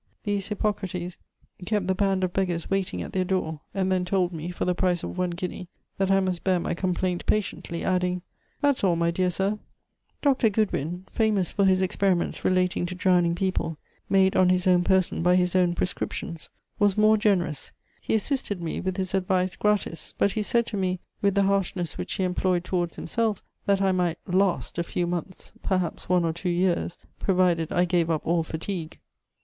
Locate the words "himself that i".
22.95-23.91